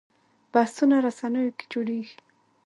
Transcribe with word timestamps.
بحثونه 0.51 0.95
رسنیو 1.07 1.55
کې 1.57 1.65
جوړېږي 1.71 2.17